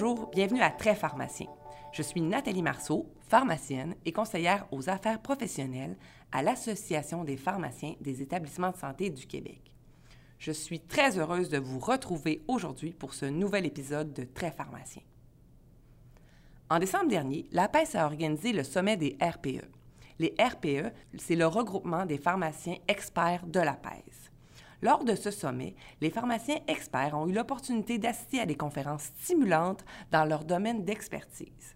[0.00, 1.48] Bonjour, bienvenue à Très Pharmacien.
[1.90, 5.96] Je suis Nathalie Marceau, pharmacienne et conseillère aux affaires professionnelles
[6.30, 9.60] à l'Association des pharmaciens des établissements de santé du Québec.
[10.38, 15.02] Je suis très heureuse de vous retrouver aujourd'hui pour ce nouvel épisode de Très Pharmacien.
[16.70, 19.66] En décembre dernier, l'APES a organisé le sommet des RPE.
[20.20, 24.27] Les RPE, c'est le regroupement des pharmaciens experts de l'APES.
[24.80, 29.84] Lors de ce sommet, les pharmaciens experts ont eu l'opportunité d'assister à des conférences stimulantes
[30.12, 31.74] dans leur domaine d'expertise.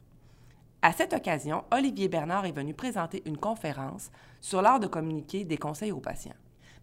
[0.83, 4.11] À cette occasion, Olivier Bernard est venu présenter une conférence
[4.41, 6.33] sur l'art de communiquer des conseils aux patients.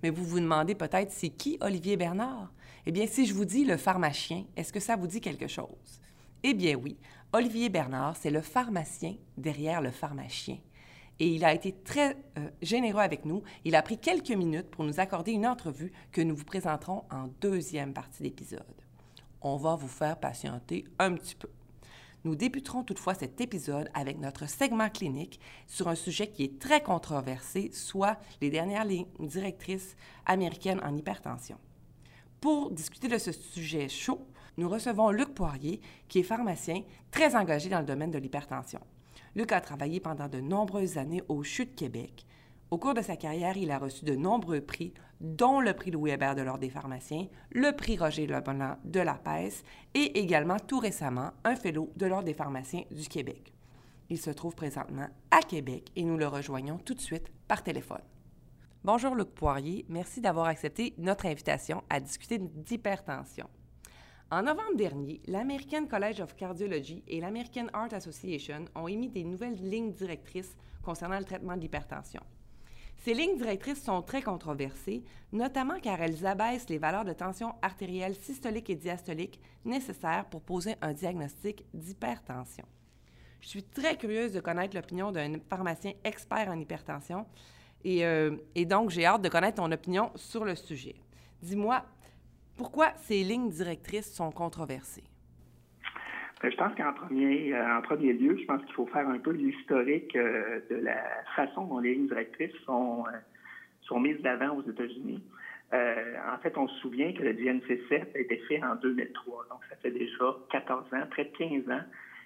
[0.04, 2.52] Mais vous vous demandez peut-être c'est qui Olivier Bernard?
[2.86, 6.02] Eh bien, si je vous dis le pharmacien, est-ce que ça vous dit quelque chose?
[6.44, 6.98] Eh bien oui,
[7.34, 10.58] Olivier Bernard, c'est le pharmacien derrière le pharmacien
[11.20, 13.44] et il a été très euh, généreux avec nous.
[13.66, 17.28] Il a pris quelques minutes pour nous accorder une entrevue que nous vous présenterons en
[17.42, 18.64] deuxième partie d'épisode.
[19.42, 21.50] On va vous faire patienter un petit peu.
[22.26, 26.82] Nous débuterons toutefois cet épisode avec notre segment clinique sur un sujet qui est très
[26.82, 31.58] controversé, soit les dernières lignes directrices américaines en hypertension.
[32.42, 37.70] Pour discuter de ce sujet chaud, nous recevons Luc Poirier, qui est pharmacien très engagé
[37.70, 38.82] dans le domaine de l'hypertension.
[39.36, 42.26] Luc a travaillé pendant de nombreuses années au CHU de Québec.
[42.72, 46.12] Au cours de sa carrière, il a reçu de nombreux prix, dont le prix Louis
[46.12, 49.64] Hébert de l'Ordre des pharmaciens, le prix Roger Leblanc de la PES
[49.96, 53.54] et également tout récemment un fellow de l'Ordre des pharmaciens du Québec.
[54.10, 58.02] Il se trouve présentement à Québec et nous le rejoignons tout de suite par téléphone.
[58.84, 63.50] Bonjour Luc Poirier, merci d'avoir accepté notre invitation à discuter d'hypertension.
[64.32, 69.56] En novembre dernier, l'American College of Cardiology et l'American Heart Association ont émis des nouvelles
[69.56, 72.22] lignes directrices concernant le traitement de l'hypertension.
[72.98, 78.14] Ces lignes directrices sont très controversées, notamment car elles abaissent les valeurs de tension artérielle
[78.14, 82.66] systolique et diastolique nécessaires pour poser un diagnostic d'hypertension.
[83.42, 87.26] Je suis très curieuse de connaître l'opinion d'un pharmacien expert en hypertension
[87.84, 90.98] et, euh, et donc j'ai hâte de connaître ton opinion sur le sujet.
[91.42, 91.84] Dis-moi,
[92.60, 95.06] pourquoi ces lignes directrices sont controversées?
[96.42, 99.18] Ben, je pense qu'en premier, euh, en premier lieu, je pense qu'il faut faire un
[99.18, 101.02] peu l'historique euh, de la
[101.38, 105.24] façon dont les lignes directrices sont, euh, mises d'avant aux États-Unis.
[105.72, 109.48] en fait, on se souvient que le DNC7 a été fait en 2003.
[109.50, 111.84] Donc, ça fait déjà 14 ans, près de 15 ans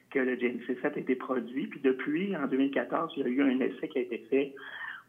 [0.09, 1.67] que le DNC7 a été produit.
[1.67, 4.55] Puis depuis, en 2014, il y a eu un essai qui a été fait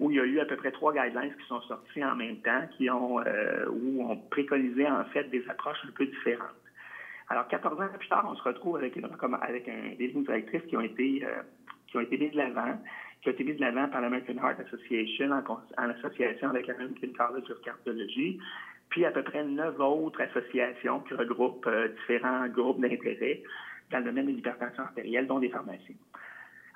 [0.00, 2.36] où il y a eu à peu près trois guidelines qui sont sortis en même
[2.38, 6.48] temps, qui ont, euh, où on préconisé en fait des approches un peu différentes.
[7.28, 9.08] Alors, 14 ans plus tard, on se retrouve avec, une,
[9.40, 11.42] avec un, des lignes directrices qui ont été, euh,
[11.86, 12.78] qui ont été mises de l'avant,
[13.22, 17.08] qui ont été mises de l'avant par l'American Heart Association en, en association avec l'American
[17.16, 18.38] College of Cardiology,
[18.90, 23.42] puis à peu près neuf autres associations qui regroupent euh, différents groupes d'intérêt
[23.90, 25.96] dans le domaine de l'hypertension artérielle, dont des pharmacies.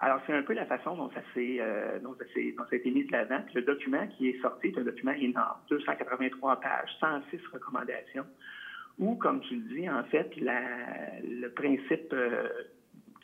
[0.00, 3.12] Alors, c'est un peu la façon dont ça s'est euh, dont ça été mis de
[3.12, 3.40] l'avant.
[3.54, 8.26] Le document qui est sorti est un document énorme, 283 pages, 106 recommandations,
[8.98, 10.60] où, comme tu le dis, en fait, la,
[11.22, 12.48] le principe euh,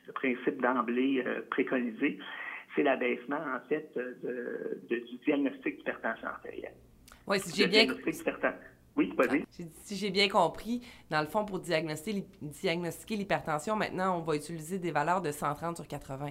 [0.07, 2.19] le principe d'emblée euh, préconisé,
[2.75, 6.75] c'est l'abaissement, en fait, de, du diagnostic d'hypertension artérielle.
[7.27, 7.87] Oui, si j'ai bien...
[8.97, 9.45] Oui, vas-y.
[9.51, 14.93] Si j'ai bien compris, dans le fond, pour diagnostiquer l'hypertension, maintenant, on va utiliser des
[14.93, 16.31] valeurs de 130 sur 80.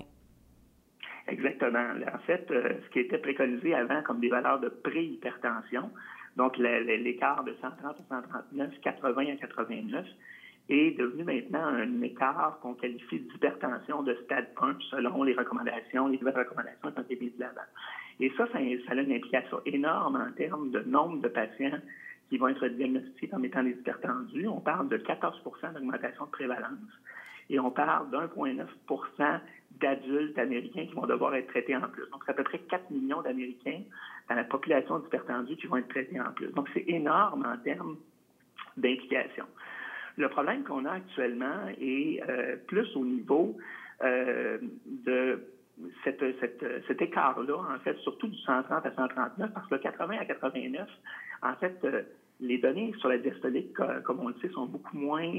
[1.27, 1.93] Exactement.
[2.13, 5.89] En fait, euh, ce qui était préconisé avant comme des valeurs de préhypertension,
[6.35, 10.05] donc l'écart de 130 à 139, 80 à 89,
[10.69, 16.17] est devenu maintenant un écart qu'on qualifie d'hypertension de stade 1 selon les recommandations, les
[16.17, 17.45] nouvelles recommandations qui ont été de.
[18.19, 21.79] Et ça, ça, a une implication énorme en termes de nombre de patients
[22.29, 24.47] qui vont être diagnostiqués comme étant des hypertendus.
[24.47, 26.79] On parle de 14% d'augmentation de prévalence
[27.49, 28.65] et on parle d'1,9
[29.79, 32.09] d'adultes américains qui vont devoir être traités en plus.
[32.11, 33.81] Donc, c'est à peu près 4 millions d'Américains
[34.29, 36.47] dans la population d'hypertendus qui vont être traités en plus.
[36.51, 37.97] Donc, c'est énorme en termes
[38.77, 39.45] d'implication.
[40.17, 43.57] Le problème qu'on a actuellement est euh, plus au niveau
[44.03, 45.39] euh, de
[46.03, 50.87] cet écart-là, en fait, surtout du 130 à 139, parce que le 80 à 89,
[51.41, 52.03] en fait, euh,
[52.39, 53.73] les données sur la diastolique,
[54.03, 55.31] comme on le sait, sont beaucoup moins,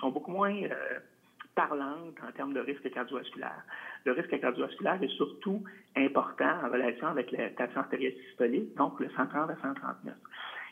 [0.00, 0.54] sont beaucoup moins
[1.54, 3.62] parlante en termes de risque cardiovasculaire.
[4.04, 5.62] Le risque cardiovasculaire est surtout
[5.96, 10.14] important en relation avec la tension artérielle systolique, donc le 130 à 139.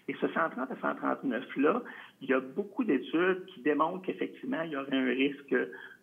[0.08, 1.82] Et ce 130 à 139-là,
[2.22, 5.54] il y a beaucoup d'études qui démontrent qu'effectivement, il y aurait un risque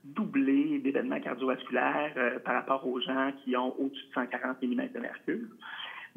[0.04, 5.00] doublé d'événements cardiovasculaires euh, par rapport aux gens qui ont au-dessus de 140 mm de
[5.00, 5.48] mercure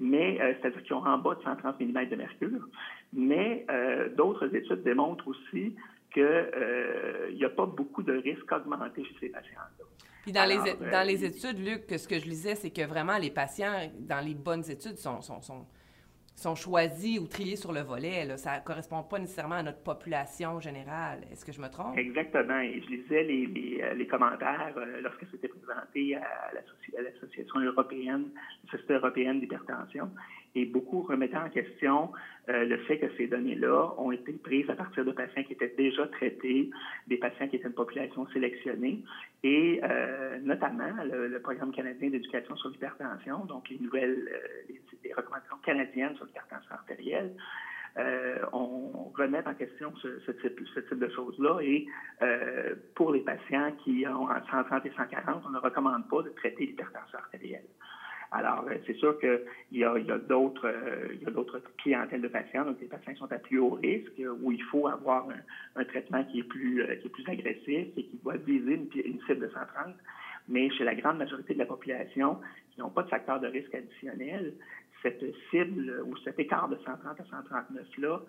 [0.01, 2.69] mais euh, c'est-à-dire qui ont en bas de 130 mm de mercure.
[3.13, 5.77] Mais euh, d'autres études démontrent aussi
[6.13, 9.85] qu'il euh, n'y a pas beaucoup de risques augmentés chez ces patients-là.
[10.23, 10.59] Puis dans, les,
[10.91, 14.35] dans les études, Luc, ce que je lisais, c'est que vraiment les patients, dans les
[14.35, 15.67] bonnes études, sont, sont, sont
[16.41, 18.25] sont choisis ou triés sur le volet.
[18.25, 18.37] Là.
[18.39, 21.21] Ça ne correspond pas nécessairement à notre population générale.
[21.31, 21.99] Est-ce que je me trompe?
[21.99, 22.61] Exactement.
[22.61, 28.31] Et je lisais les, les, euh, les commentaires euh, lorsque c'était présenté à l'Association européenne,
[28.65, 30.11] la Société européenne d'hypertension
[30.55, 32.11] et beaucoup remettaient en question
[32.49, 35.75] euh, le fait que ces données-là ont été prises à partir de patients qui étaient
[35.77, 36.71] déjà traités,
[37.07, 39.03] des patients qui étaient une population sélectionnée,
[39.43, 44.75] et euh, notamment le, programme canadien d'éducation sur l'hypertension, donc les nouvelles euh,
[45.05, 47.33] les, recommandations canadiennes sur l'hypertension artérielle.
[48.53, 51.87] on remet en question ce, type, ce type, de choses-là et
[52.95, 56.67] pour les patients qui ont entre 130 et 140, on ne recommande pas de traiter
[56.67, 57.67] l'hypertension artérielle.
[58.33, 59.41] Alors, euh, c'est sûr qu'il
[59.73, 63.19] y a, d'autres euh, il y a d'autres clientèles de patients, donc des patients qui
[63.19, 64.13] sont à plus haut risque,
[64.43, 65.29] où il faut avoir
[65.75, 69.21] un, traitement qui est plus euh, qui est plus agressif et qui doit viser une,
[69.27, 69.95] cible de 130.
[70.49, 72.39] Mais chez la grande majorité de la population
[72.73, 74.55] qui n'ont pas de facteur de risque additionnel,
[75.03, 78.21] cette cible ou cet écart de 130 à 139 là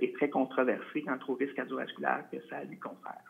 [0.00, 3.22] est très controversé quant au risque cardiovasculaire que ça lui confère.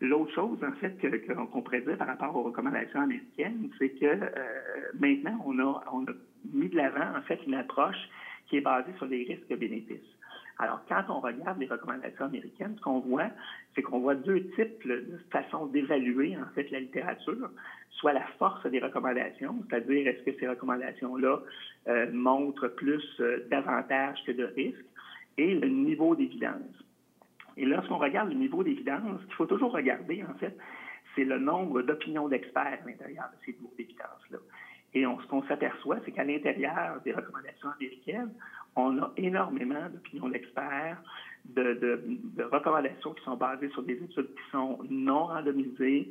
[0.00, 4.28] L'autre chose, en fait, qu'on dire par rapport aux recommandations américaines, c'est que euh,
[4.98, 6.12] maintenant, on a, on a
[6.52, 8.08] mis de l'avant, en fait, une approche
[8.46, 10.18] qui est basée sur les risques-bénéfices.
[10.60, 13.30] Alors, quand on regarde les recommandations américaines, ce qu'on voit,
[13.74, 17.50] c'est qu'on voit deux types de façons d'évaluer, en fait, la littérature,
[17.90, 21.40] soit la force des recommandations, c'est-à-dire est-ce que ces recommandations-là
[21.88, 24.84] euh, montrent plus euh, d'avantages que de risques,
[25.38, 26.87] et le niveau d'évidence.
[27.58, 30.56] Et lorsqu'on regarde le niveau d'évidence, ce qu'il faut toujours regarder, en fait,
[31.16, 34.38] c'est le nombre d'opinions d'experts à l'intérieur de ces niveaux d'évidence-là.
[34.94, 38.32] Et on, ce qu'on s'aperçoit, c'est qu'à l'intérieur des recommandations américaines,
[38.76, 41.02] on a énormément d'opinions d'experts,
[41.46, 42.00] de,
[42.52, 46.10] recommandations qui sont basées sur des études qui sont non randomisées.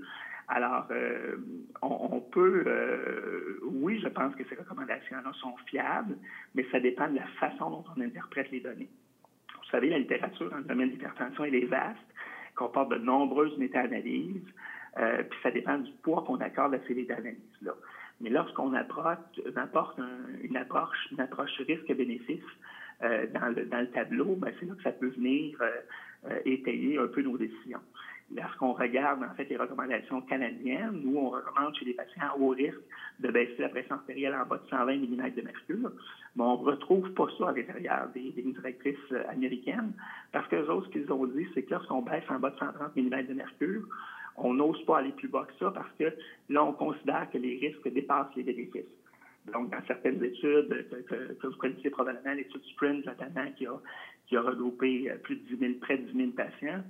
[0.50, 1.38] Alors, euh,
[1.82, 6.18] on, peut, euh, oui, je pense que ces recommandations-là sont fiables,
[6.56, 8.90] mais ça dépend de la façon dont on interprète les données.
[9.68, 12.00] Vous savez, la littérature dans le domaine de l'hypertension, elle est vaste,
[12.56, 14.42] comporte de nombreuses méta-analyses,
[14.98, 17.74] euh, puis ça dépend du poids qu'on accorde à ces méta-analyses-là.
[18.22, 20.00] Mais lorsqu'on apporte,
[20.42, 22.40] une approche, risque-bénéfice
[23.04, 26.98] euh, dans, le, dans le tableau, ben, c'est là que ça peut venir euh, étayer
[26.98, 27.82] un peu nos décisions.
[28.36, 32.50] Lorsqu'on regarde en fait les recommandations canadiennes, nous on recommande chez les patients à haut
[32.50, 32.82] risque
[33.20, 35.92] de baisser la pression artérielle en bas de 120 mm de mercure,
[36.36, 39.94] mais on ne retrouve pas ça à l'intérieur des, directrices euh, américaines,
[40.34, 42.96] parce que autres, ce qu'ils ont dit, c'est que lorsqu'on baisse en bas de 130
[42.98, 43.88] mm de mercure,
[44.36, 46.14] on n'ose pas aller plus bas que ça parce que
[46.50, 48.84] là, on considère que les risques dépassent les bénéfices.
[49.52, 50.86] Donc, dans certaines études
[51.40, 53.80] que, vous connaissez probablement, l'étude Sprint notamment, qui a,
[54.28, 56.84] qui a regroupé euh, plus de 10 000, près de 10 000 patients,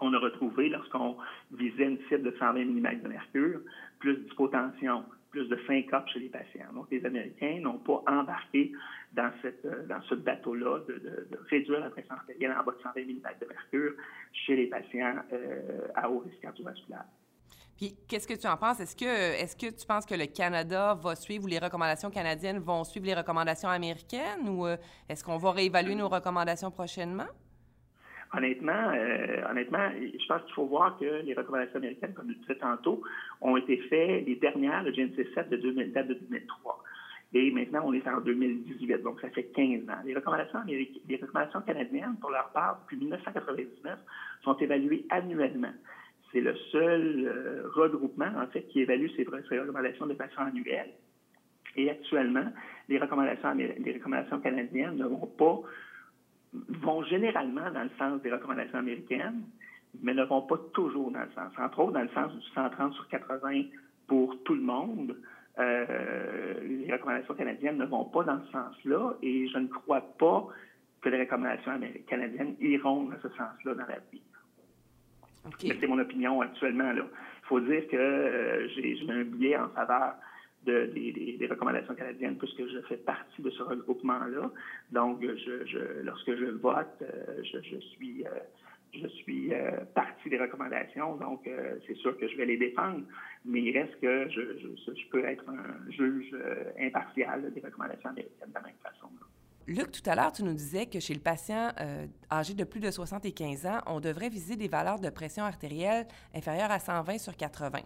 [0.00, 1.16] on a retrouvé, lorsqu'on
[1.52, 3.60] visait une cible de 120 mm de mercure,
[3.98, 6.72] plus d'hypotension, plus de syncope chez les patients.
[6.74, 8.72] Donc, les Américains n'ont pas embarqué
[9.12, 13.00] dans, cette, euh, dans ce bateau-là de, réduire la pression artérielle en bas de 120
[13.00, 13.92] mm de mercure
[14.32, 17.04] chez les patients euh, à haut risque cardiovasculaire.
[17.76, 18.80] Puis, qu'est-ce que tu en penses?
[18.80, 22.58] Est-ce que, est-ce que tu penses que le Canada va suivre ou les recommandations canadiennes
[22.58, 24.76] vont suivre les recommandations américaines ou euh,
[25.08, 27.28] est-ce qu'on va réévaluer nos recommandations prochainement?
[28.32, 32.38] Honnêtement, euh, honnêtement, je pense qu'il faut voir que les recommandations américaines, comme je le
[32.38, 33.02] disais tantôt,
[33.40, 36.82] ont été faites, les dernières, le GNC 7 de 2000, date de 2003.
[37.32, 40.02] Et maintenant, on est en 2018, donc ça fait 15 ans.
[40.04, 40.60] Les recommandations,
[41.62, 43.98] canadiennes, pour leur part, depuis 1999,
[44.42, 45.72] sont évaluées annuellement.
[46.32, 50.90] C'est le seul euh, regroupement, en fait, qui évalue ces, ces recommandations de façon annuelle.
[51.76, 52.46] Et actuellement,
[52.88, 55.62] les recommandations, les recommandations canadiennes ne vont pas
[56.52, 59.42] vont généralement dans le sens des recommandations américaines,
[60.02, 61.52] mais ne vont pas toujours dans le sens.
[61.58, 63.62] Entre autres, dans le sens du 130 sur 80
[64.06, 65.16] pour tout le monde,
[65.58, 70.48] euh, les recommandations canadiennes ne vont pas dans ce sens-là et je ne crois pas
[71.00, 74.22] que les recommandations canadiennes iront dans ce sens-là dans la vie.
[75.58, 76.92] C'est mon opinion actuellement.
[76.92, 77.02] Il
[77.44, 80.14] faut dire que euh, j'ai un biais en faveur
[80.64, 84.50] des, recommandations canadiennes puisque je fais partie de ce regroupement-là.
[84.92, 88.30] Donc, je, lorsque je vote, euh, je, suis, euh,
[88.92, 91.16] je suis euh, partie des recommandations.
[91.16, 91.48] Donc,
[91.86, 93.02] c'est sûr que je vais les défendre,
[93.44, 96.34] mais il reste que je, peux être un juge
[96.78, 99.08] impartial des recommandations américaines de la même façon.
[99.66, 101.70] Luc, tout à l'heure, tu nous disais que chez le patient
[102.30, 106.70] âgé de plus de 75 ans, on devrait viser des valeurs de pression artérielle inférieures
[106.70, 107.80] à 120 sur 80.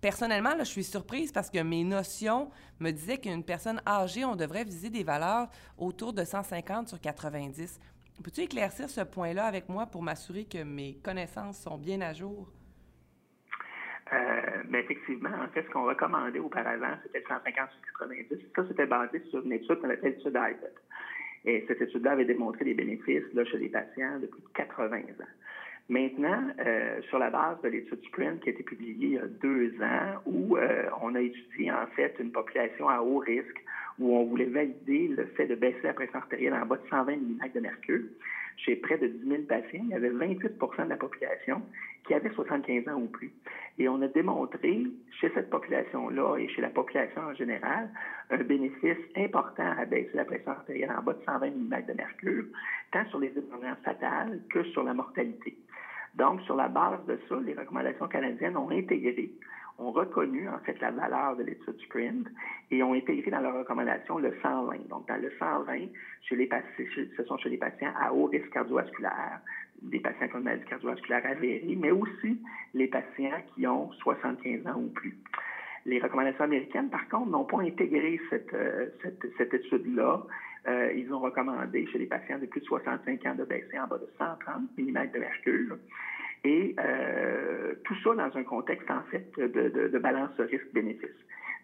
[0.00, 4.62] Personnellement, je suis surprise parce que mes notions me disaient qu'une personne âgée, on devrait
[4.62, 7.80] viser des valeurs autour de 150 sur 90.
[8.22, 12.48] Peux-tu éclaircir ce point-là avec moi pour m'assurer que mes connaissances sont bien à jour?
[14.12, 18.38] Euh, mais effectivement, en fait, ce qu'on recommandait auparavant, c'était 150 sur 90.
[18.54, 20.38] Ça, c'était basé sur une étude qu'on appelle l'étude.
[21.44, 24.96] Et cette étude-là avait démontré des bénéfices là, chez les patients de plus de 80
[24.96, 25.02] ans.
[25.88, 29.26] Maintenant, euh, sur la base de l'étude Sprint qui a été publiée il y a
[29.26, 33.64] deux ans, où euh, on a étudié en fait une population à haut risque,
[33.98, 37.16] où on voulait valider le fait de baisser la pression artérielle en bas de 120
[37.16, 38.04] mm de mercure,
[38.58, 41.62] chez près de 10 000 patients, il y avait 28% de la population
[42.06, 43.30] qui avait 75 ans ou plus.
[43.78, 44.82] Et on a démontré
[45.20, 47.88] chez cette population-là et chez la population en général
[48.30, 52.44] un bénéfice important à baisser la pression artérielle en bas de 120 mm de mercure,
[52.92, 55.56] tant sur les événements fatales que sur la mortalité.
[56.14, 59.30] Donc, sur la base de ça, les recommandations canadiennes ont intégré
[59.78, 62.26] ont reconnu en fait la valeur de l'étude Sprint
[62.70, 64.88] et ont intégré dans leurs recommandations le 120.
[64.88, 65.86] Donc, dans le 120,
[66.22, 66.50] chez les
[67.16, 69.40] ce sont chez les patients à haut risque cardiovasculaire,
[69.82, 72.40] des patients qui ont une maladie cardiovasculaire avérée, mais aussi
[72.74, 75.16] les patients qui ont 75 ans ou plus.
[75.86, 80.22] Les recommandations américaines, par contre, n'ont pas intégré cette, euh, cette, cette étude-là.
[80.68, 83.86] Euh, ils ont recommandé chez les patients de plus de 65 ans de baisser en
[83.86, 85.76] bas de 130 mm de mercure.
[86.44, 91.08] Et euh, tout ça dans un contexte, en fait, de, balance risque-bénéfice.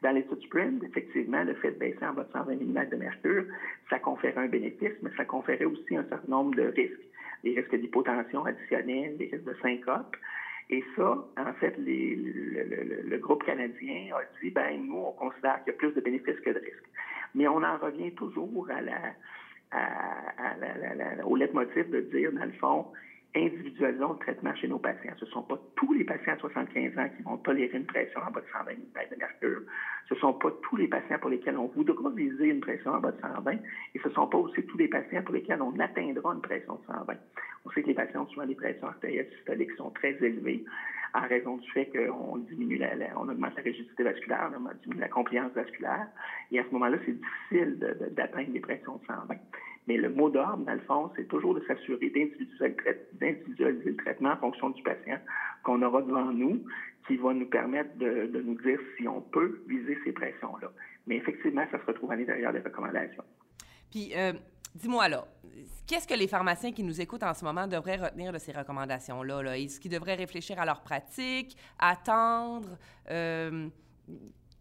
[0.02, 3.44] Dans l'étude Sprint, effectivement, le fait de baisser en bas de 120 mm de mercure,
[3.90, 7.00] ça conférait un bénéfice, mais ça conférait aussi un certain nombre de risques.
[7.42, 10.16] Des risques d'hypotension additionnelle, des risques de syncope.
[10.70, 15.72] Et ça, en fait, les, le, groupe canadien a dit, ben nous, on considère qu'il
[15.72, 16.90] y a plus de bénéfices que de risques.
[17.34, 19.14] Mais on en revient toujours à la,
[19.72, 22.86] à la, la, au leitmotiv de dire, dans le fond,
[23.36, 25.12] individualisons le traitement chez nos patients.
[25.18, 28.20] Ce ne sont pas tous les patients à 75 ans qui vont tolérer une pression
[28.20, 29.62] en bas de 120 mm de mercure.
[30.08, 33.00] Ce ne sont pas tous les patients pour lesquels on voudra viser une pression en
[33.00, 35.78] bas de 120 et ce ne sont pas aussi tous les patients pour lesquels on
[35.80, 37.14] atteindra une pression de 120.
[37.64, 40.64] On sait que les patients ont souvent des pressions artérielles systoliques sont très élevées
[41.14, 45.08] en raison du fait qu'on diminue la, on augmente la rigidité vasculaire, on diminue la
[45.08, 46.08] compliance vasculaire
[46.50, 47.78] et à ce moment-là, c'est difficile
[48.12, 49.36] d'atteindre des pressions de 120.
[49.86, 54.36] Mais le mot d'ordre, dans le fond, c'est toujours de s'assurer d'individualiser le traitement en
[54.36, 55.18] fonction du patient
[55.62, 56.64] qu'on aura devant nous,
[57.06, 60.70] qui va nous permettre de, nous dire si on peut viser ces pressions-là.
[61.06, 63.24] Mais effectivement, ça se retrouve à l'intérieur des recommandations.
[63.90, 64.32] Puis, euh,
[64.74, 65.26] dis-moi là,
[65.86, 69.42] qu'est-ce que les pharmaciens qui nous écoutent en ce moment devraient retenir de ces recommandations-là?
[69.42, 72.78] -là, Est-ce qu'ils devraient réfléchir à leur pratique, attendre?
[73.10, 73.68] Euh,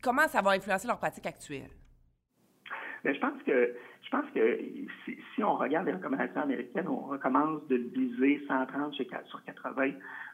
[0.02, 1.72] comment ça va influencer leur pratique actuelle?
[3.04, 4.60] Bien, je pense que je pense que
[5.36, 9.92] si, on regarde les recommandations américaines, on recommence de viser 130 sur 80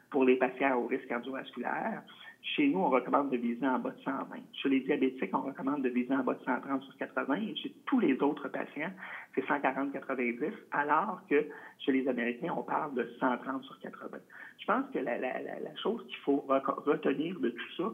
[0.09, 2.01] pour les patients au risque cardiovasculaire.
[2.41, 4.38] Chez nous, on recommande de viser en bas de 120.
[4.53, 7.35] Chez les diabétiques, on recommande de viser en bas de 130 sur 80.
[7.35, 8.91] Et chez tous les autres patients,
[9.35, 11.45] c'est 140-90, alors que
[11.79, 14.17] chez les Américains, on parle de 130 sur 80.
[14.57, 17.93] Je pense que la, chose qu'il faut retenir de tout ça,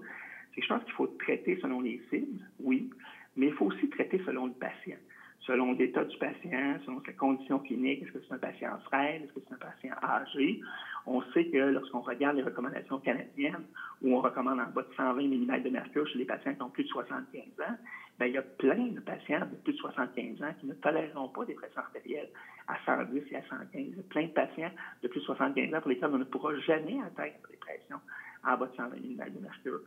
[0.53, 2.89] c'est que je pense qu'il faut traiter selon les cibles, oui,
[3.35, 4.97] mais il faut aussi traiter selon le patient
[5.45, 9.33] selon l'état du patient, selon sa condition clinique, est-ce que c'est un patient frêle, est-ce
[9.33, 10.61] que c'est un patient âgé?
[11.05, 13.65] On sait que lorsqu'on regarde les recommandations canadiennes,
[14.01, 16.69] où on recommande en bas de 120 mm de mercure chez les patients qui ont
[16.69, 17.75] plus de 75 ans,
[18.17, 21.29] bien, il y a plein de patients de plus de 75 ans qui ne toléreront
[21.29, 22.29] pas des pressions artérielles
[22.67, 23.67] à 110 et à 115.
[23.73, 24.71] Il y a plein de patients
[25.03, 27.99] de plus de 75 ans pour lesquels on ne pourra jamais atteindre des pressions
[28.43, 29.81] en bas de 120 mm de mercure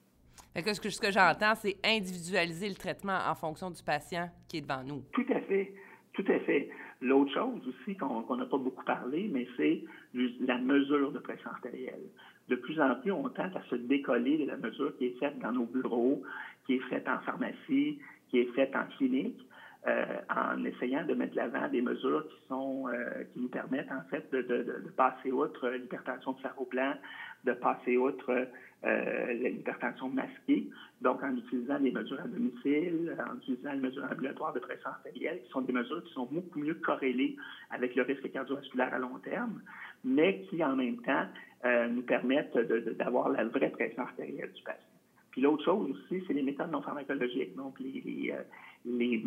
[0.56, 5.02] ce que, j'entends, c'est individualiser le traitement en fonction du patient qui est devant nous.
[5.12, 5.72] Tout à fait.
[6.12, 6.68] Tout à fait.
[7.00, 9.82] L'autre chose aussi qu'on n'a pas beaucoup parlé, mais c'est
[10.40, 12.08] la mesure de pression artérielle.
[12.48, 15.38] De plus en plus, on tente à se décoller de la mesure qui est faite
[15.38, 16.22] dans nos bureaux,
[16.66, 17.98] qui est faite en pharmacie,
[18.30, 19.38] qui est faite en clinique.
[19.86, 24.28] Euh, en essayant de mettre de l'avant des mesures qui euh, nous permettent en fait
[24.32, 26.94] de passer outre l'hypertension de cerveau blanc,
[27.44, 28.48] de passer outre
[28.84, 30.68] euh, l'hypertension masquée,
[31.00, 35.40] donc en utilisant des mesures à domicile, en utilisant les mesures ambulatoires de pression artérielle,
[35.42, 37.36] qui sont des mesures qui sont beaucoup mieux corrélées
[37.70, 39.60] avec le risque cardiovasculaire à long terme,
[40.04, 41.26] mais qui en même temps
[41.90, 42.56] nous permettent
[42.96, 44.87] d'avoir la vraie pression artérielle du patient.
[45.38, 48.34] Puis l'autre chose aussi, c'est les méthodes non pharmacologiques, donc les,
[48.84, 49.24] les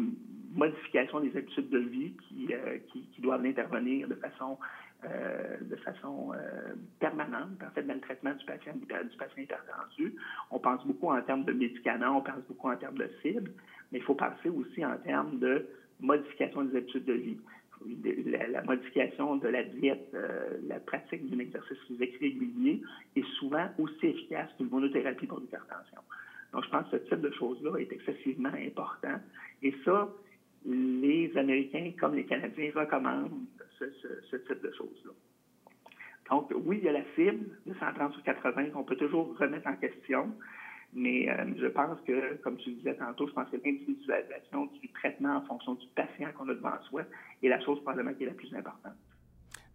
[0.54, 2.80] modifications des habitudes de vie qui, euh,
[3.20, 4.58] doivent intervenir de façon,
[5.06, 10.14] euh, euh, permanente, en fait, dans le traitement du patient, du hypertendu.
[10.52, 13.54] On pense beaucoup en termes de médicaments, on pense beaucoup en termes de cibles,
[13.94, 15.66] mais il faut penser aussi en termes de
[16.02, 17.38] modification des habitudes de vie.
[18.26, 20.16] La, modification de la diète,
[20.68, 22.82] la pratique d'un exercice physique régulier
[23.16, 26.02] est souvent aussi efficace qu'une monothérapie pour l'hypertension.
[26.54, 29.20] Donc, je pense que ce type de choses-là est excessivement important.
[29.64, 30.10] Et ça,
[30.66, 33.46] les Américains comme les Canadiens recommandent
[33.80, 35.12] ce, type de choses-là.
[36.30, 39.68] Donc, oui, il y a la cible de 130 sur 80 qu'on peut toujours remettre
[39.68, 40.32] en question,
[40.94, 45.38] mais euh, je pense que, comme tu disais tantôt, je pense que l'individualisation du traitement
[45.38, 47.04] en fonction du patient qu'on a devant soi
[47.42, 48.96] est la chose probablement qui est la plus importante.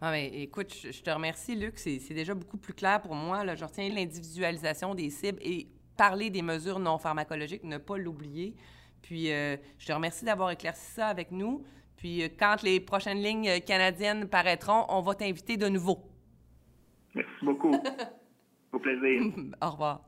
[0.00, 1.78] Ah, mais écoute, je, te remercie, Luc.
[1.78, 3.44] C'est déjà beaucoup plus clair pour moi.
[3.44, 3.54] Là.
[3.54, 8.54] Je retiens l'individualisation des cibles et parler des mesures non pharmacologiques, ne pas l'oublier.
[9.00, 11.64] Puis, euh, je te remercie d'avoir éclairci ça avec nous.
[11.96, 15.98] Puis, euh, quand les prochaines lignes canadiennes paraîtront, on va t'inviter de nouveau.
[17.14, 17.72] Merci beaucoup.
[18.72, 19.22] Au plaisir.
[19.62, 20.02] Au revoir.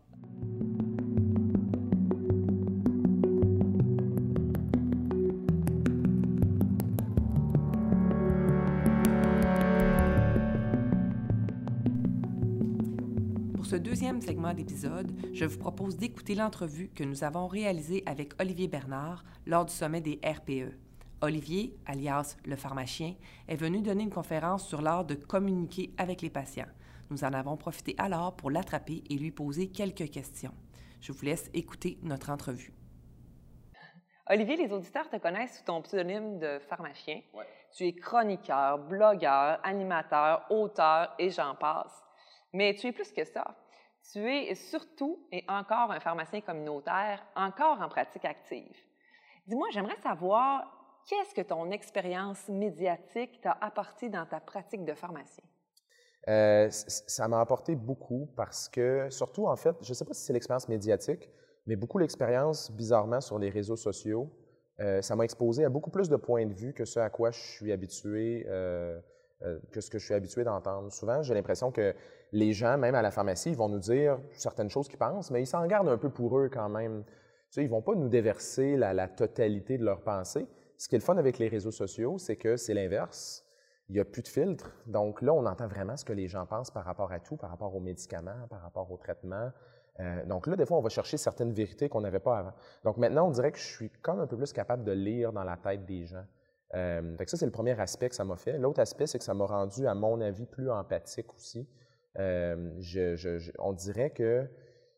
[13.78, 19.24] Deuxième segment d'épisode, je vous propose d'écouter l'entrevue que nous avons réalisée avec Olivier Bernard
[19.46, 20.74] lors du sommet des RPE.
[21.20, 23.14] Olivier, alias le pharmacien,
[23.46, 26.66] est venu donner une conférence sur l'art de communiquer avec les patients.
[27.10, 30.54] Nous en avons profité alors pour l'attraper et lui poser quelques questions.
[31.00, 32.72] Je vous laisse écouter notre entrevue.
[34.28, 37.20] Olivier, les auditeurs te connaissent sous ton pseudonyme de pharmacien.
[37.76, 42.02] Tu es chroniqueur, blogueur, animateur, auteur et j'en passe.
[42.52, 43.54] Mais tu es plus que ça.
[44.12, 48.76] Tu es surtout et encore un pharmacien communautaire, encore en pratique active.
[49.46, 50.66] Dis-moi, j'aimerais savoir
[51.06, 55.44] qu'est-ce que ton expérience médiatique t'a apporté dans ta pratique de pharmacien?
[56.28, 60.24] Euh, ça m'a apporté beaucoup parce que, surtout en fait, je ne sais pas si
[60.24, 61.30] c'est l'expérience médiatique,
[61.66, 64.30] mais beaucoup l'expérience, bizarrement, sur les réseaux sociaux.
[64.80, 67.30] Euh, ça m'a exposé à beaucoup plus de points de vue que ce à quoi
[67.30, 69.00] je suis habitué, euh,
[69.72, 70.92] que ce que je suis habitué d'entendre.
[70.92, 71.94] Souvent, j'ai l'impression que
[72.32, 75.42] les gens, même à la pharmacie, ils vont nous dire certaines choses qu'ils pensent, mais
[75.42, 77.04] ils s'en gardent un peu pour eux quand même.
[77.04, 77.14] Tu
[77.50, 80.46] sais, ils vont pas nous déverser la, totalité de leurs pensées.
[80.76, 83.44] Ce qui est le fun avec les réseaux sociaux, c'est que c'est l'inverse.
[83.88, 84.70] Il n'y a plus de filtre.
[84.86, 87.48] Donc là, on entend vraiment ce que les gens pensent par rapport à tout, par
[87.48, 89.50] rapport aux médicaments, par rapport aux traitements.
[90.00, 92.52] Euh, donc là, des fois, on va chercher certaines vérités qu'on n'avait pas avant.
[92.84, 95.44] Donc maintenant, on dirait que je suis comme un peu plus capable de lire dans
[95.44, 96.24] la tête des gens.
[96.74, 98.58] Euh, ça, c'est le premier aspect que ça m'a fait.
[98.58, 101.66] L'autre aspect, c'est que ça m'a rendu, à mon avis, plus empathique aussi.
[102.18, 104.48] Euh, je, on dirait que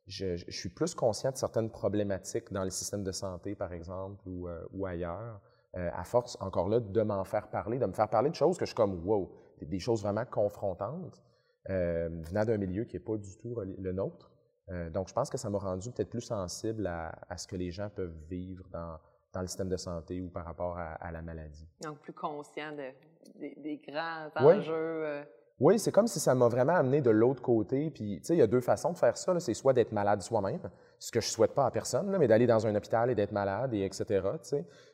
[0.06, 4.48] je, suis plus conscient de certaines problématiques dans le système de santé, par exemple, ou,
[4.48, 5.40] euh, ailleurs,
[5.76, 8.56] euh, à force, encore là, de m'en faire parler, de me faire parler de choses
[8.56, 9.30] que je suis comme, wow,
[9.62, 11.22] des, choses vraiment confrontantes,
[11.68, 14.32] venant d'un milieu qui n'est pas du tout le nôtre.
[14.92, 17.90] donc, je pense que ça m'a rendu peut-être plus sensible à, ce que les gens
[17.90, 18.98] peuvent vivre dans,
[19.32, 21.68] dans le système de santé ou par rapport à, la maladie.
[21.82, 22.74] Donc, plus conscient
[23.36, 25.20] des grands enjeux.
[25.20, 25.26] Oui,
[25.76, 27.90] c'est comme si ça m'a vraiment amené de l'autre côté.
[27.90, 29.38] Puis, tu sais, il y a deux façons de faire ça.
[29.40, 32.66] C'est soit d'être malade soi-même, ce que je souhaite pas à personne, mais d'aller dans
[32.66, 34.26] un hôpital et d'être malade, et etc.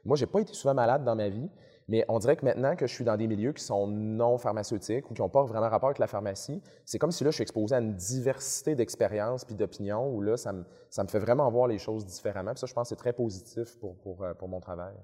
[0.05, 1.49] Moi, j'ai pas été souvent malade dans ma vie,
[1.89, 5.09] mais on dirait que maintenant que je suis dans des milieux qui sont non pharmaceutiques
[5.11, 7.43] ou qui n'ont pas vraiment rapport avec la pharmacie, c'est comme si là, je suis
[7.43, 10.65] exposé à une diversité d'expériences puis d'opinions où là, ça me,
[11.09, 12.57] fait vraiment voir les choses différemment.
[12.57, 14.95] Ça, je pense que c'est très positif pour, euh, pour mon travail.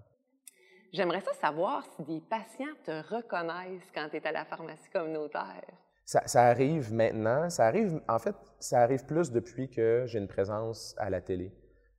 [0.93, 5.65] J'aimerais ça savoir si des patients te reconnaissent quand tu es à la pharmacie communautaire.
[6.05, 7.49] Ça, arrive maintenant.
[7.49, 11.51] Ça arrive, en fait, ça arrive plus depuis que j'ai une présence à la télé.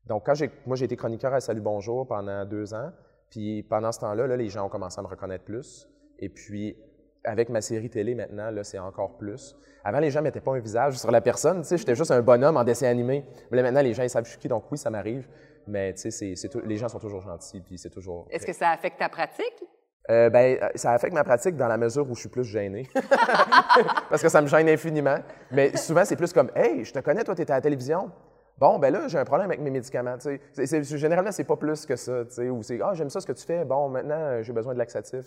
[0.05, 2.91] Donc, quand j'ai, moi, j'ai été chroniqueur à Salut Bonjour pendant deux ans.
[3.31, 5.89] Puis pendant ce temps-là, là, les gens ont commencé à me reconnaître plus.
[6.19, 6.77] Et puis,
[7.23, 9.55] avec ma série télé maintenant, c'est encore plus.
[9.83, 11.61] Avant, les gens ne mettaient pas un visage sur la personne.
[11.61, 13.25] Tu sais, j'étais juste un bonhomme en dessin animé.
[13.49, 14.47] Mais là, maintenant, les gens, ils savent je suis qui.
[14.47, 15.27] Donc, oui, ça m'arrive.
[15.67, 16.33] Mais tu sais,
[16.65, 18.27] les gens sont toujours gentils, puis c'est toujours...
[18.29, 19.63] Est-ce que ça affecte ta pratique?
[20.09, 22.89] Euh, ben, euh, ça affecte ma pratique dans la mesure où je suis plus gêné.
[24.09, 25.17] Parce que ça me gêne infiniment.
[25.51, 28.11] Mais souvent, c'est plus comme Hey, je te connais, toi, tu étais à la télévision.
[28.57, 30.15] Bon, ben là, j'ai un problème avec mes médicaments.
[30.19, 32.23] C'est, c'est, généralement, c'est pas plus que ça.
[32.51, 33.65] Ou c'est Ah, j'aime ça ce que tu fais.
[33.65, 35.25] Bon, maintenant, j'ai besoin de laxatif.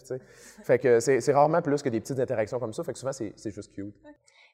[0.63, 2.85] Fait que c'est, rarement plus que des petites interactions comme ça.
[2.85, 3.95] Fait que souvent, c'est, juste cute.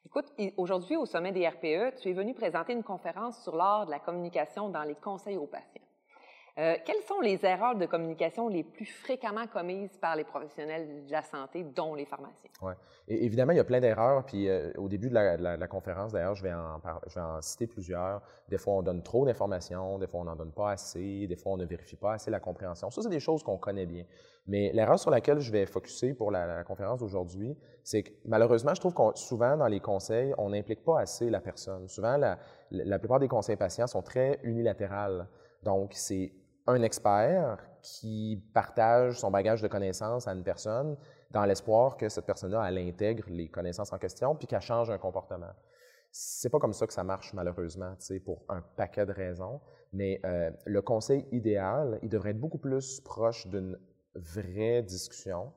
[0.05, 3.91] Écoute, aujourd'hui, au sommet des RPE, tu es venu présenter une conférence sur l'art de
[3.91, 5.82] la communication dans les conseils aux patients.
[6.59, 11.11] Euh, quelles sont les erreurs de communication les plus fréquemment commises par les professionnels de
[11.11, 12.51] la santé, dont les pharmaciens?
[12.61, 12.75] Oui.
[13.09, 14.27] Évidemment, il y a plein d'erreurs.
[14.27, 18.21] Puis euh, au début de la, conférence, d'ailleurs, je, vais en, citer plusieurs.
[18.51, 21.53] Des fois, on donne trop d'informations, des fois, on n'en donne pas assez, des fois,
[21.53, 22.91] on ne vérifie pas assez la compréhension.
[22.91, 24.05] Ça, c'est des choses qu'on connaît bien.
[24.47, 28.81] Mais l'erreur sur laquelle je vais focuser pour la, conférence d'aujourd'hui, c'est que malheureusement, je
[28.81, 31.88] trouve que souvent dans les conseils, on n'implique pas assez la personne.
[31.88, 32.38] Souvent, la,
[32.71, 35.29] la plupart des conseils patients sont très unilatérales.
[35.62, 36.33] Donc, c'est
[36.66, 40.96] un expert qui partage son bagage de connaissances à une personne
[41.31, 44.98] dans l'espoir que cette personne-là, elle intègre les connaissances en question puis qu'elle change un
[44.98, 45.53] comportement.
[46.11, 47.94] C'est pas comme ça que ça marche, malheureusement,
[48.25, 49.61] pour un paquet de raisons.
[49.94, 53.79] Mais euh, le conseil idéal, il devrait être beaucoup plus proche d'une
[54.14, 55.53] vraie discussion,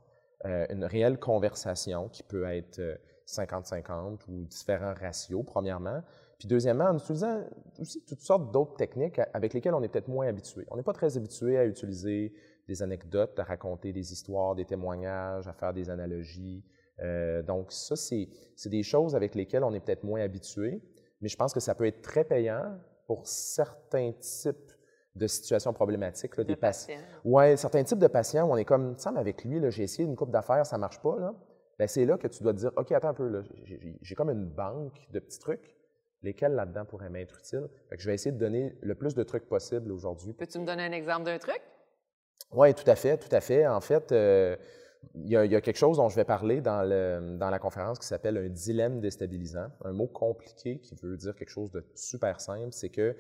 [0.46, 2.82] euh, une réelle conversation qui peut être
[3.28, 6.02] 50-50 ou différents ratios, premièrement.
[6.40, 7.44] Puis deuxièmement, en utilisant
[7.80, 10.66] aussi toutes sortes d'autres techniques avec lesquelles on est peut-être moins habitué.
[10.70, 12.34] On n'est pas très habitué à utiliser
[12.68, 16.64] des anecdotes, à raconter des histoires, des témoignages, à faire des analogies.
[17.00, 18.30] Euh, donc ça, c'est
[18.66, 20.82] des choses avec lesquelles on est peut-être moins habitué,
[21.22, 24.72] mais je pense que ça peut être très payant pour certains types
[25.16, 26.36] de situations problématiques.
[26.36, 26.96] Là, des patients.
[27.24, 30.16] Oui, certains types de patients où on est comme, ça, avec lui, j'ai essayé une
[30.16, 31.18] coupe d'affaires, ça ne marche pas.
[31.18, 31.34] Là.
[31.80, 33.44] Ben, c'est là que tu dois te dire, OK, attends un peu,
[34.02, 35.76] j'ai comme une banque de petits trucs,
[36.26, 37.68] lesquels là-dedans pourraient m'être utiles.
[37.92, 40.34] je vais essayer de donner le plus de trucs possible aujourd'hui.
[40.34, 41.62] Peux-tu me donner un exemple d'un truc?
[42.52, 43.66] Oui, tout à fait, tout à fait.
[43.68, 44.56] En fait, euh,
[45.16, 48.08] il, y a, quelque chose dont je vais parler dans, le, dans la conférence qui
[48.08, 49.68] s'appelle un dilemme déstabilisant.
[49.84, 53.16] Un mot compliqué qui veut dire quelque chose de super simple, c'est que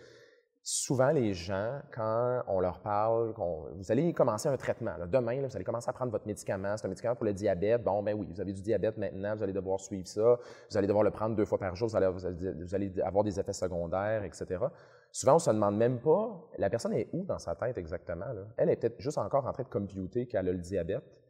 [0.68, 3.36] souvent, les gens, quand on leur parle,
[3.76, 4.96] vous allez commencer un traitement.
[5.06, 6.76] Demain, vous allez commencer à prendre votre médicament.
[6.76, 7.84] C'est un médicament pour le diabète.
[7.84, 10.40] Bon, ben oui, vous avez du diabète maintenant, vous allez devoir suivre ça.
[10.72, 11.88] Vous allez devoir le prendre deux fois par jour.
[11.88, 14.66] Vous allez, avoir des effets secondaires, etc.
[15.12, 18.26] Souvent, on se demande même pas, la personne est où dans sa tête exactement?
[18.58, 21.22] Elle est peut-être juste encore en train de computer qu'elle a le diabète.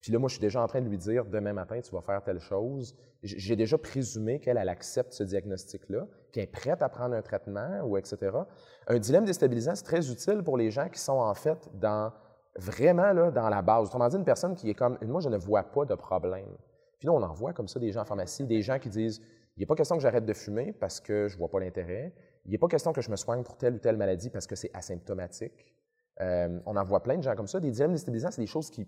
[0.00, 2.00] Puis là, moi, je suis déjà en train de lui dire, demain matin, tu vas
[2.00, 2.96] faire telle chose.
[3.22, 7.80] J'ai déjà présumé qu'elle, elle accepte ce diagnostic-là, qu'elle est prête à prendre un traitement,
[7.84, 8.16] ou etc.
[8.86, 12.12] Un dilemme déstabilisant, c'est très utile pour les gens qui sont en fait dans
[12.56, 13.86] vraiment dans la base.
[13.86, 16.50] Autrement dit, une personne qui est comme, moi, je ne vois pas de problème.
[16.98, 19.20] Puis là, on en voit comme ça des gens en pharmacie, des gens qui disent,
[19.56, 22.12] il n'est pas question que j'arrête de fumer parce que je ne vois pas l'intérêt.
[22.44, 24.54] Il n'est pas question que je me soigne pour telle ou telle maladie parce que
[24.54, 25.74] c'est asymptomatique.
[26.20, 27.60] Euh, on en voit plein de gens comme ça.
[27.60, 28.86] Des dilemmes déstabilisants, c'est des choses qui,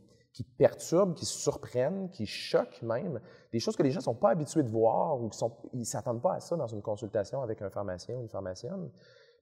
[0.59, 3.21] perturbent, qui surprennent, qui choquent même,
[3.53, 6.23] des choses que les gens ne sont pas habitués de voir ou qui ne s'attendent
[6.23, 8.91] pas à ça dans une consultation avec un pharmacien ou une pharmacienne.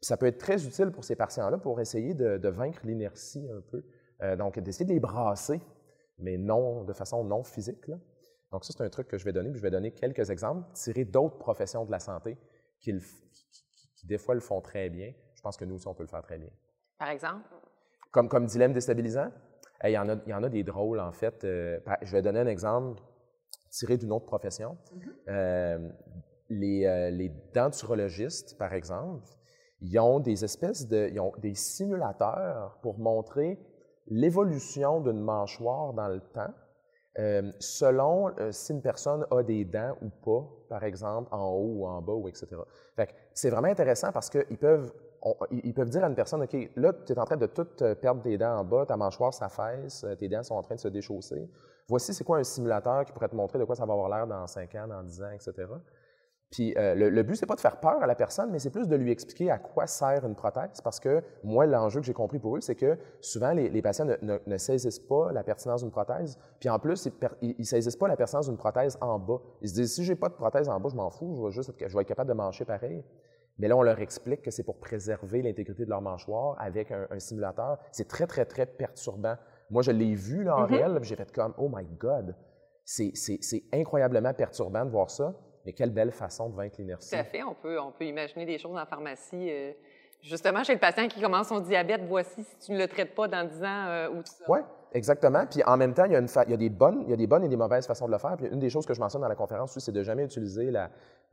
[0.01, 3.85] ça peut être très utile pour ces patients-là pour essayer de, vaincre l'inertie un peu.
[4.22, 5.61] Euh, donc, d'essayer de les brasser,
[6.18, 7.88] mais non de façon non physique.
[8.51, 9.51] Donc, ça, c'est un truc que je vais donner.
[9.51, 12.37] Puis je vais donner quelques exemples tirés d'autres professions de la santé
[12.81, 12.92] qui,
[13.96, 15.12] qui, des fois, le font très bien.
[15.35, 16.51] Je pense que nous aussi, on peut le faire très bien.
[16.98, 17.48] Par exemple?
[18.11, 19.31] Comme, comme dilemme déstabilisant?
[19.85, 21.44] Il y, en a, il y en a des drôles, en fait.
[21.44, 23.01] Euh, je vais donner un exemple
[23.71, 24.77] tiré d'une autre profession.
[24.77, 25.12] Mm-hmm.
[25.29, 25.88] Euh,
[26.49, 29.29] les, euh, les, denturologistes, par exemple,
[29.81, 31.09] ils ont des espèces de...
[31.12, 33.59] Ils ont des simulateurs pour montrer
[34.09, 36.55] l'évolution d'une mâchoire dans le temps,
[37.59, 42.01] selon si une personne a des dents ou pas, par exemple, en haut ou en
[42.01, 42.47] bas, ou etc.
[43.35, 44.90] c'est vraiment intéressant parce qu'ils peuvent
[45.51, 47.95] ils peuvent dire à une personne, OK, là, tu es en train de tout euh,
[47.95, 50.81] perdre tes dents en bas, ta mâchoire s'affaisse, euh, tes dents sont en train de
[50.81, 51.51] se déchausser.
[51.89, 54.27] Voici c'est quoi un simulateur qui pourrait te montrer de quoi ça va avoir l'air
[54.27, 55.67] dans 5 ans, dans 10 ans, etc.
[56.51, 58.71] Puis euh, le, le, but, c'est pas de faire peur à la personne, mais c'est
[58.71, 62.15] plus de lui expliquer à quoi sert une prothèse, parce que moi, l'enjeu que j'ai
[62.15, 66.39] compris pour eux, c'est que souvent, les, patients ne, saisissent pas la pertinence d'une prothèse,
[66.59, 67.07] puis en plus,
[67.43, 69.41] ils, ne saisissent pas la pertinence d'une prothèse en bas.
[69.61, 71.51] Ils se disent, si j'ai pas de prothèse en bas, je m'en fous, je vais,
[71.51, 73.05] juste je vais être capable de marcher pareil.
[73.59, 77.18] Mais là, on leur explique que c'est pour préserver l'intégrité de leur mâchoire avec un,
[77.18, 77.79] simulateur.
[77.90, 79.37] C'est très, très, très perturbant.
[79.71, 80.75] Moi, je l'ai vu là, en mm-hmm.
[80.75, 82.37] réel, j'ai fait comme, oh my God,
[82.85, 83.12] c'est
[83.73, 85.35] incroyablement perturbant de voir ça.
[85.66, 87.11] Mais quelle belle façon de vaincre l'inertie.
[87.11, 87.42] Tout à fait.
[87.42, 89.51] On peut, on peut imaginer des choses en pharmacie.
[89.51, 89.73] Euh,
[90.23, 93.29] justement, chez le patient qui commence son diabète, voici si tu ne le traites pas
[93.29, 94.44] dans 10 ans euh, ou tout ça.
[94.49, 94.61] Oui,
[94.92, 95.46] exactement.
[95.46, 97.16] Puis en même temps, il y, a des bonnes, et
[97.48, 98.37] des mauvaises façons de le faire.
[98.37, 100.72] Puis une des choses que je mentionne dans la conférence, c'est de jamais utiliser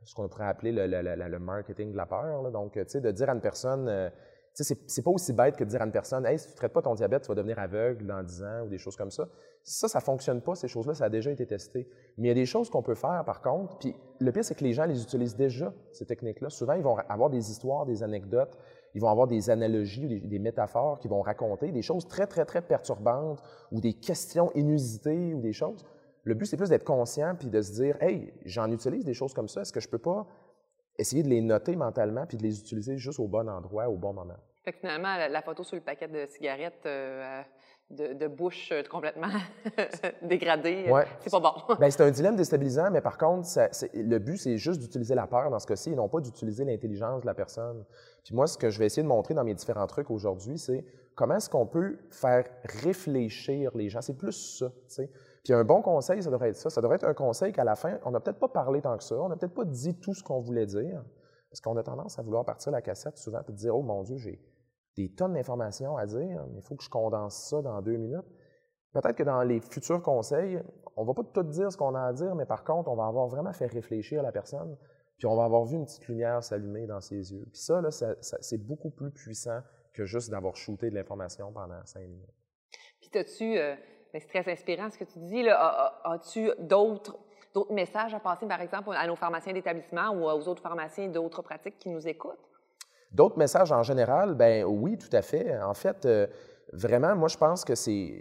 [0.04, 2.50] ce qu'on pourrait appeler le, marketing de la peur.
[2.50, 4.10] Donc, tu sais, de dire à une personne, euh,
[4.56, 6.52] tu sais, c'est pas aussi bête que de dire à une personne, hey, si tu
[6.52, 8.96] ne traites pas ton diabète, tu vas devenir aveugle dans 10 ans ou des choses
[8.96, 9.28] comme ça.
[9.62, 11.86] Ça, ça fonctionne pas, ces choses-là, ça a déjà été testé.
[12.16, 14.54] Mais il y a des choses qu'on peut faire, par contre, puis le pire, c'est
[14.54, 16.48] que les gens les utilisent déjà, ces techniques-là.
[16.48, 18.56] Souvent, ils vont avoir des histoires, des anecdotes,
[18.96, 22.46] ils vont avoir des analogies, des, des métaphores qui vont raconter des choses très, très,
[22.46, 25.84] très perturbantes ou des questions inusitées ou des choses.
[26.24, 29.34] Le but, c'est plus d'être conscient puis de se dire, hey, j'en utilise des choses
[29.34, 30.26] comme ça, est-ce que je peux pas
[30.98, 34.14] essayer de les noter mentalement puis de les utiliser juste au bon endroit, au bon
[34.14, 34.38] moment?
[34.64, 37.42] Fait que finalement, la, photo sur le paquet de cigarettes euh,
[37.90, 39.28] de, bouche euh, complètement
[40.22, 41.52] dégradée, c'est pas bon.
[41.78, 43.48] Bien, c'est un dilemme déstabilisant, mais par contre,
[43.94, 47.22] le but, c'est juste d'utiliser la peur dans ce cas-ci et non pas d'utiliser l'intelligence
[47.22, 47.84] de la personne.
[48.24, 50.84] Puis moi, ce que je vais essayer de montrer dans mes différents trucs aujourd'hui, c'est
[51.14, 52.44] comment est-ce qu'on peut faire
[52.82, 54.02] réfléchir les gens.
[54.02, 55.10] C'est plus ça, tu sais.
[55.44, 56.70] Puis un bon conseil, ça devrait être ça.
[56.70, 59.04] Ça devrait être un conseil qu'à la fin, on n'a peut-être pas parlé tant que
[59.04, 61.04] ça, on n'a peut-être pas dit tout ce qu'on voulait dire,
[61.50, 64.16] parce qu'on a tendance à vouloir partir la cassette souvent et dire, oh mon Dieu,
[64.16, 64.40] j'ai
[64.96, 68.26] des tonnes d'informations à dire, mais il faut que je condense ça dans deux minutes.
[68.92, 70.62] Peut-être que dans les futurs conseils,
[70.96, 72.96] on ne va pas tout dire ce qu'on a à dire, mais par contre, on
[72.96, 74.76] va avoir vraiment fait réfléchir la personne,
[75.18, 77.44] puis on va avoir vu une petite lumière s'allumer dans ses yeux.
[77.52, 79.60] Puis ça, là, c'est beaucoup plus puissant
[79.92, 82.34] que juste d'avoir shooté de l'information pendant cinq minutes.
[83.00, 83.58] Puis, as-tu.
[83.58, 83.74] Euh,
[84.12, 85.46] Ben, c'est très inspirant ce que tu dis.
[85.48, 87.18] As-tu d'autres
[87.52, 91.42] d'autres messages à passer, par exemple, à nos pharmaciens d'établissement ou aux autres pharmaciens d'autres
[91.42, 92.45] pratiques qui nous écoutent?
[93.16, 95.58] D'autres messages en général, ben oui, tout à fait.
[95.62, 96.26] En fait, euh,
[96.74, 98.12] vraiment, moi, je pense que c'est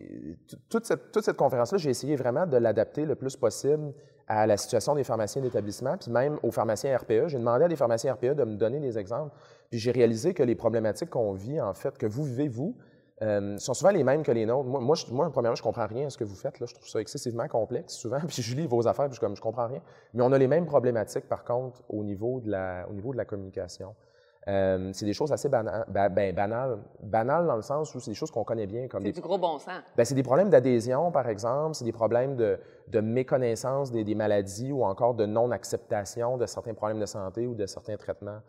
[0.69, 3.91] toute cette, conférence-là, j'ai essayé vraiment de l'adapter le plus possible
[4.29, 7.27] à la situation des pharmaciens d'établissement, puis même aux pharmaciens RPE.
[7.27, 9.36] J'ai demandé à des pharmaciens RPE de me donner des exemples,
[9.69, 12.77] puis j'ai réalisé que les problématiques qu'on vit, en fait, que vous vivez, vous,
[13.21, 14.69] euh, sont souvent les mêmes que les nôtres.
[14.69, 16.62] Moi, moi, je, moi, premièrement, je comprends rien à ce que vous faites.
[16.62, 16.67] Là.
[16.67, 18.19] Je trouve ça excessivement complexe souvent.
[18.27, 19.81] Puis je lis vos affaires, puis je, comme, je comprends rien.
[20.13, 23.93] Mais on a les mêmes problématiques, par contre, au niveau de la communication.
[24.47, 28.15] Euh, c'est des choses assez banales, ben, banales, banales dans le sens où c'est des
[28.15, 28.88] choses qu'on connaît bien.
[28.88, 29.81] comme C'est du gros bon sens.
[29.97, 34.13] Ben, c'est des problèmes d'adhésion, par exemple, c'est des problèmes de, de méconnaissance des, des,
[34.13, 38.39] maladies ou encore de non-acceptation de certains problèmes de santé ou de certains traitements.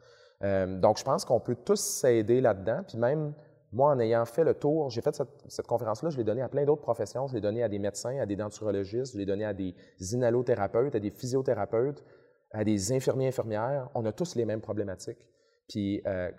[0.42, 3.32] Euh, donc, je pense qu'on peut tous s'aider là-dedans, puis même
[3.72, 5.14] moi, en ayant fait le tour, j'ai fait
[5.48, 7.26] cette, conférence-là, je l'ai donnée à plein d'autres professions.
[7.26, 9.74] Je l'ai donnée à des médecins, à des denturologistes, je l'ai donnée à des
[10.12, 12.04] inhalothérapeutes, à des physiothérapeutes,
[12.52, 13.88] à des infirmiers, infirmières.
[13.94, 15.28] On a tous les mêmes problématiques.
[15.68, 16.30] Puis, euh,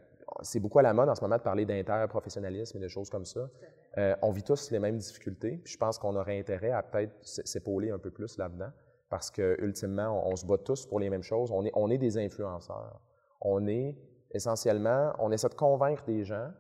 [0.42, 3.26] c'est beaucoup à la mode en ce moment de parler d'interprofessionnalisme et de choses comme
[3.26, 3.50] ça.
[3.98, 5.62] Euh, on vit tous les mêmes difficultés.
[5.66, 8.72] Je pense qu'on aurait intérêt à peut-être s'épauler un peu plus là-dedans
[9.10, 11.52] parce que ultimement, on, se bat tous pour les mêmes choses.
[11.52, 13.00] On est, on est des influenceurs.
[13.42, 13.96] On est
[14.32, 16.52] essentiellement, on essaie de convaincre des gens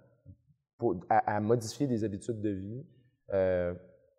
[1.09, 2.85] à, modifier des habitudes de vie
[3.33, 3.73] euh,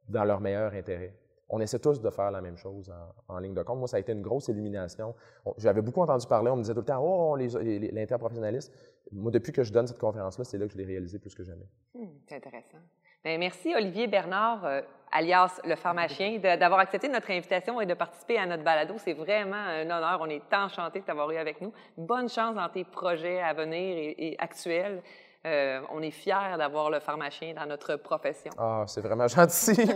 [0.09, 1.15] dans leur meilleur intérêt.
[1.51, 2.93] On essaie tous de faire la même chose
[3.29, 3.79] en, ligne de compte.
[3.79, 5.15] Moi, ça a été une grosse illumination.
[5.57, 8.73] J'avais beaucoup entendu parler, on me disait tout le temps, oh, l'interprofessionnaliste.
[9.13, 11.43] Moi, depuis que je donne cette conférence-là, c'est là que je l'ai réalisé plus que
[11.43, 11.67] jamais.
[11.95, 12.79] Hmm, c'est intéressant.
[13.25, 14.81] Bien, merci, Olivier Bernard, euh,
[15.11, 18.95] alias le pharmacien, d'avoir accepté notre invitation et de participer à notre balado.
[18.99, 20.19] C'est vraiment un honneur.
[20.21, 21.73] On est enchantés de t'avoir eu avec nous.
[21.97, 25.03] Bonne chance dans tes projets à venir et actuels.
[25.47, 28.51] Euh, on est fiers d'avoir le pharmacien dans notre profession.
[28.59, 29.89] Ah, c'est vraiment gentil.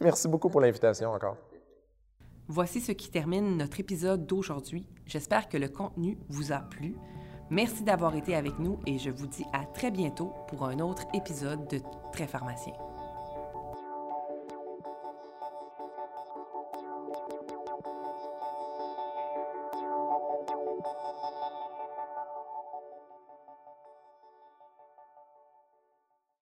[0.00, 1.36] Merci beaucoup pour l'invitation encore.
[2.48, 4.86] Voici ce qui termine notre épisode d'aujourd'hui.
[5.04, 6.96] J'espère que le contenu vous a plu.
[7.50, 11.04] Merci d'avoir été avec nous et je vous dis à très bientôt pour un autre
[11.12, 11.80] épisode de
[12.12, 12.72] Très pharmacien.